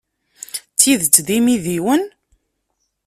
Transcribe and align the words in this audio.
D 0.73 0.77
tidet 0.79 1.15
d 1.27 1.29
imidiwen? 1.37 2.03